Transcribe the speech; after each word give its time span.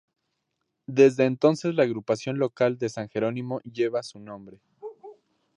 Desde 0.87 1.25
entonces 1.25 1.75
la 1.75 1.83
Agrupación 1.83 2.39
Local 2.39 2.79
de 2.79 2.89
San 2.89 3.07
Jerónimo 3.07 3.59
lleva 3.59 4.01
su 4.01 4.17
nombre. 4.17 4.59